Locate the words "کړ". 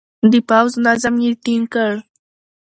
1.73-1.93